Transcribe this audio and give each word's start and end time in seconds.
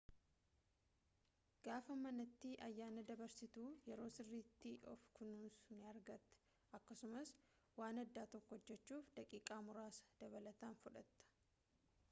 gaafa 1.65 1.93
manati 2.03 2.51
ayyaana 2.67 3.01
dabarsitu 3.09 3.63
yeroo 3.89 4.09
sirritti 4.17 4.71
of 4.91 4.99
kunuunsu 5.17 5.71
ni 5.77 5.83
argata 5.91 6.31
akkasumaas 6.77 7.29
waan 7.79 8.01
adda 8.05 8.23
tokko 8.33 8.51
hojjechuuf 8.59 9.11
daqiiqa 9.19 9.59
muraasa 9.69 10.09
dabalatan 10.23 10.81
fudhata 10.81 11.23